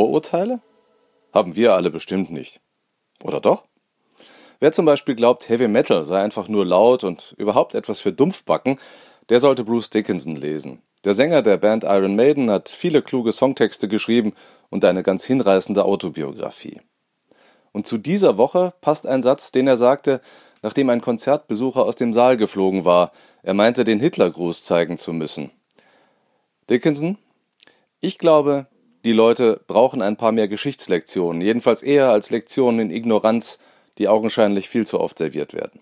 [0.00, 0.62] Vorurteile?
[1.30, 2.62] Haben wir alle bestimmt nicht.
[3.22, 3.64] Oder doch?
[4.58, 8.80] Wer zum Beispiel glaubt, Heavy Metal sei einfach nur laut und überhaupt etwas für Dumpfbacken,
[9.28, 10.80] der sollte Bruce Dickinson lesen.
[11.04, 14.32] Der Sänger der Band Iron Maiden hat viele kluge Songtexte geschrieben
[14.70, 16.80] und eine ganz hinreißende Autobiografie.
[17.72, 20.22] Und zu dieser Woche passt ein Satz, den er sagte,
[20.62, 23.12] nachdem ein Konzertbesucher aus dem Saal geflogen war.
[23.42, 25.50] Er meinte, den Hitlergruß zeigen zu müssen.
[26.70, 27.18] Dickinson,
[28.00, 28.66] ich glaube,
[29.04, 33.58] die Leute brauchen ein paar mehr Geschichtslektionen, jedenfalls eher als Lektionen in Ignoranz,
[33.98, 35.80] die augenscheinlich viel zu oft serviert werden.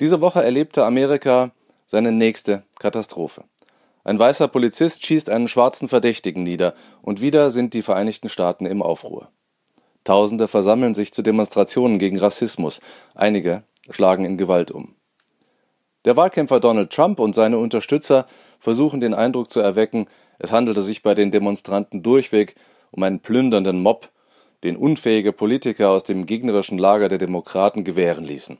[0.00, 1.52] Diese Woche erlebte Amerika
[1.86, 3.44] seine nächste Katastrophe.
[4.04, 8.82] Ein weißer Polizist schießt einen schwarzen Verdächtigen nieder, und wieder sind die Vereinigten Staaten im
[8.82, 9.28] Aufruhr.
[10.04, 12.80] Tausende versammeln sich zu Demonstrationen gegen Rassismus,
[13.14, 14.94] einige schlagen in Gewalt um.
[16.06, 18.26] Der Wahlkämpfer Donald Trump und seine Unterstützer
[18.58, 20.06] versuchen den Eindruck zu erwecken,
[20.40, 22.56] es handelte sich bei den Demonstranten durchweg
[22.90, 24.08] um einen plündernden Mob,
[24.64, 28.58] den unfähige Politiker aus dem gegnerischen Lager der Demokraten gewähren ließen.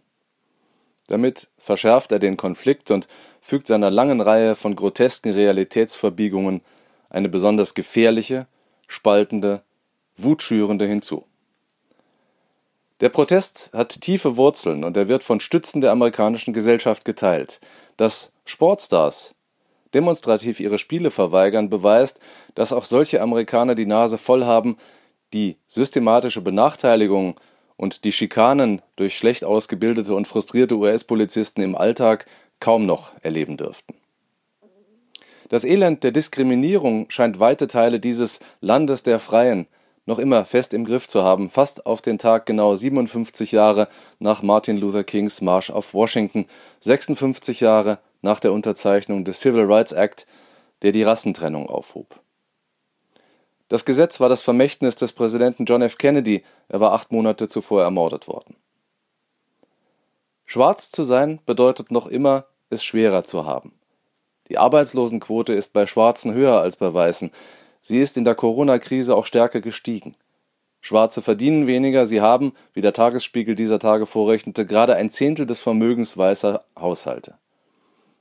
[1.09, 3.09] Damit verschärft er den Konflikt und
[3.41, 6.61] fügt seiner langen Reihe von grotesken Realitätsverbiegungen
[7.09, 8.47] eine besonders gefährliche,
[8.87, 9.63] spaltende,
[10.17, 11.25] wutschürende hinzu.
[13.01, 17.61] Der Protest hat tiefe Wurzeln und er wird von Stützen der amerikanischen Gesellschaft geteilt.
[17.97, 19.35] Dass Sportstars
[19.95, 22.21] demonstrativ ihre Spiele verweigern, beweist,
[22.55, 24.77] dass auch solche Amerikaner die Nase voll haben,
[25.33, 27.39] die systematische Benachteiligung
[27.77, 32.27] und die Schikanen durch schlecht ausgebildete und frustrierte US-Polizisten im Alltag
[32.59, 33.95] kaum noch erleben dürften.
[35.49, 39.67] Das Elend der Diskriminierung scheint weite Teile dieses Landes der Freien
[40.07, 44.43] noch immer fest im Griff zu haben, fast auf den Tag genau 57 Jahre nach
[44.43, 46.47] Martin Luther Kings Marsch auf Washington,
[46.81, 50.27] 56 Jahre nach der Unterzeichnung des Civil Rights Act,
[50.83, 52.21] der die Rassentrennung aufhob.
[53.69, 55.97] Das Gesetz war das Vermächtnis des Präsidenten John F.
[55.97, 58.57] Kennedy, er war acht Monate zuvor ermordet worden.
[60.45, 63.73] Schwarz zu sein bedeutet noch immer, es schwerer zu haben.
[64.49, 67.31] Die Arbeitslosenquote ist bei Schwarzen höher als bei Weißen.
[67.81, 70.17] Sie ist in der Corona-Krise auch stärker gestiegen.
[70.81, 75.61] Schwarze verdienen weniger, sie haben, wie der Tagesspiegel dieser Tage vorrechnete, gerade ein Zehntel des
[75.61, 77.35] Vermögens weißer Haushalte.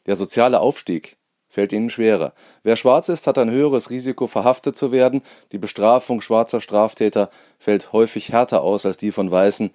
[0.10, 1.18] Der soziale Aufstieg
[1.50, 2.34] fällt ihnen schwerer.
[2.64, 5.22] Wer schwarz ist, hat ein höheres Risiko, verhaftet zu werden.
[5.52, 9.70] Die Bestrafung schwarzer Straftäter fällt häufig härter aus als die von Weißen,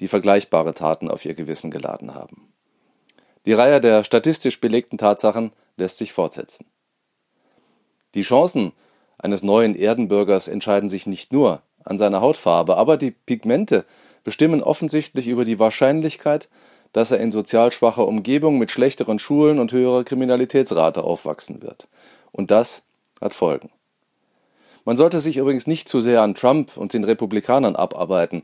[0.00, 2.50] die vergleichbare Taten auf ihr Gewissen geladen haben.
[3.44, 6.64] Die Reihe der statistisch belegten Tatsachen lässt sich fortsetzen.
[8.14, 8.72] Die Chancen
[9.18, 13.84] eines neuen Erdenbürgers entscheiden sich nicht nur an seiner Hautfarbe, aber die Pigmente
[14.24, 16.48] bestimmen offensichtlich über die Wahrscheinlichkeit,
[16.92, 21.88] dass er in sozial schwacher Umgebung mit schlechteren Schulen und höherer Kriminalitätsrate aufwachsen wird.
[22.32, 22.82] Und das
[23.20, 23.70] hat Folgen.
[24.84, 28.42] Man sollte sich übrigens nicht zu sehr an Trump und den Republikanern abarbeiten.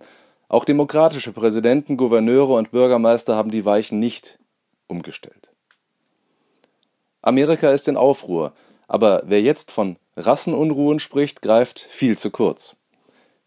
[0.48, 4.38] Auch demokratische Präsidenten, Gouverneure und Bürgermeister haben die Weichen nicht
[4.86, 5.48] umgestellt.
[7.22, 8.52] Amerika ist in Aufruhr,
[8.86, 12.76] aber wer jetzt von Rassenunruhen spricht, greift viel zu kurz.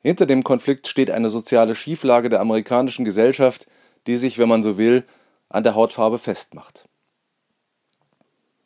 [0.02, 3.68] Hinter dem Konflikt steht eine soziale Schieflage der amerikanischen Gesellschaft,
[4.08, 5.04] die sich, wenn man so will,
[5.50, 6.86] an der Hautfarbe festmacht.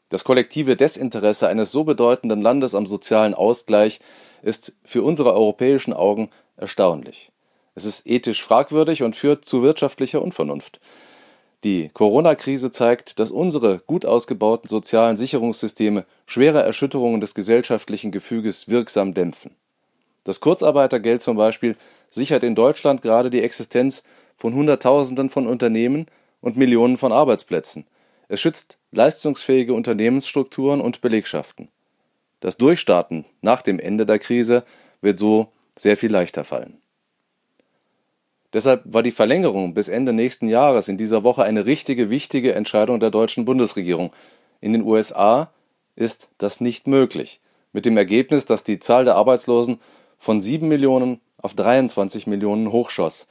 [0.09, 3.99] Das kollektive Desinteresse eines so bedeutenden Landes am sozialen Ausgleich
[4.41, 7.31] ist für unsere europäischen Augen erstaunlich.
[7.75, 10.81] Es ist ethisch fragwürdig und führt zu wirtschaftlicher Unvernunft.
[11.63, 19.13] Die Corona-Krise zeigt, dass unsere gut ausgebauten sozialen Sicherungssysteme schwere Erschütterungen des gesellschaftlichen Gefüges wirksam
[19.13, 19.55] dämpfen.
[20.23, 21.77] Das Kurzarbeitergeld zum Beispiel
[22.09, 24.03] sichert in Deutschland gerade die Existenz
[24.41, 26.07] von Hunderttausenden von Unternehmen
[26.41, 27.85] und Millionen von Arbeitsplätzen.
[28.27, 31.67] Es schützt leistungsfähige Unternehmensstrukturen und Belegschaften.
[32.39, 34.63] Das Durchstarten nach dem Ende der Krise
[34.99, 36.81] wird so sehr viel leichter fallen.
[38.51, 42.99] Deshalb war die Verlängerung bis Ende nächsten Jahres in dieser Woche eine richtige, wichtige Entscheidung
[42.99, 44.11] der deutschen Bundesregierung.
[44.59, 45.51] In den USA
[45.95, 47.41] ist das nicht möglich.
[47.73, 49.79] Mit dem Ergebnis, dass die Zahl der Arbeitslosen
[50.17, 53.27] von 7 Millionen auf 23 Millionen hochschoss.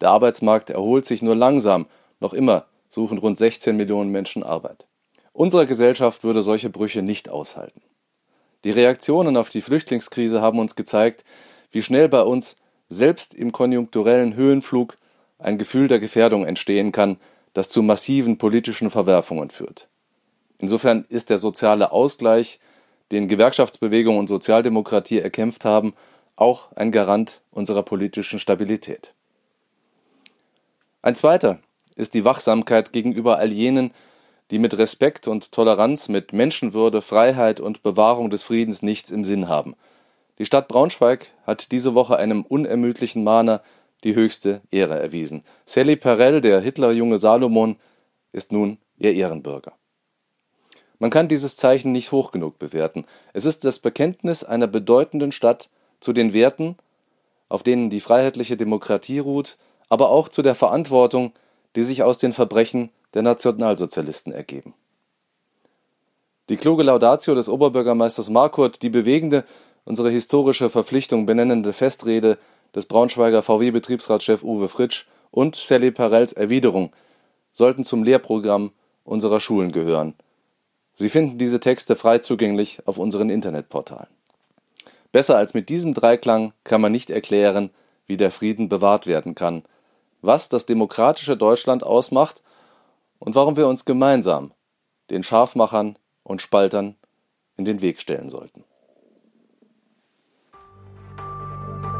[0.00, 1.86] Der Arbeitsmarkt erholt sich nur langsam,
[2.20, 4.86] noch immer suchen rund 16 Millionen Menschen Arbeit.
[5.32, 7.80] Unsere Gesellschaft würde solche Brüche nicht aushalten.
[8.64, 11.24] Die Reaktionen auf die Flüchtlingskrise haben uns gezeigt,
[11.70, 12.56] wie schnell bei uns
[12.88, 14.98] selbst im konjunkturellen Höhenflug
[15.38, 17.16] ein Gefühl der Gefährdung entstehen kann,
[17.54, 19.88] das zu massiven politischen Verwerfungen führt.
[20.58, 22.60] Insofern ist der soziale Ausgleich,
[23.10, 25.94] den Gewerkschaftsbewegung und Sozialdemokratie erkämpft haben,
[26.36, 29.14] auch ein Garant unserer politischen Stabilität.
[31.02, 31.58] Ein zweiter
[31.96, 33.92] ist die Wachsamkeit gegenüber all jenen,
[34.52, 39.48] die mit Respekt und Toleranz, mit Menschenwürde, Freiheit und Bewahrung des Friedens nichts im Sinn
[39.48, 39.74] haben.
[40.38, 43.62] Die Stadt Braunschweig hat diese Woche einem unermüdlichen Mahner
[44.04, 45.44] die höchste Ehre erwiesen.
[45.64, 47.76] Sally Perel, der Hitlerjunge Salomon,
[48.32, 49.72] ist nun ihr Ehrenbürger.
[50.98, 53.06] Man kann dieses Zeichen nicht hoch genug bewerten.
[53.32, 56.76] Es ist das Bekenntnis einer bedeutenden Stadt zu den Werten,
[57.48, 59.58] auf denen die freiheitliche Demokratie ruht,
[59.92, 61.34] aber auch zu der Verantwortung,
[61.76, 64.72] die sich aus den Verbrechen der Nationalsozialisten ergeben.
[66.48, 69.44] Die kluge Laudatio des Oberbürgermeisters Markurt, die bewegende,
[69.84, 72.38] unsere historische Verpflichtung benennende Festrede
[72.74, 76.94] des Braunschweiger VW-Betriebsratschef Uwe Fritsch und Sally Parells Erwiderung
[77.52, 78.72] sollten zum Lehrprogramm
[79.04, 80.14] unserer Schulen gehören.
[80.94, 84.08] Sie finden diese Texte frei zugänglich auf unseren Internetportalen.
[85.12, 87.68] Besser als mit diesem Dreiklang kann man nicht erklären,
[88.06, 89.64] wie der Frieden bewahrt werden kann,
[90.22, 92.42] was das demokratische Deutschland ausmacht
[93.18, 94.52] und warum wir uns gemeinsam
[95.10, 96.96] den Scharfmachern und Spaltern
[97.56, 98.64] in den Weg stellen sollten.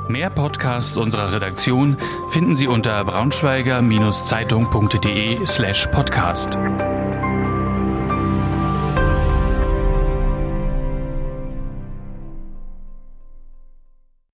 [0.08, 1.96] Mehr Podcasts unserer Redaktion
[2.30, 6.58] finden Sie unter braunschweiger-zeitung.de slash podcast.